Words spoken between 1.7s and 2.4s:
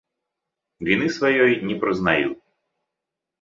прызнаю.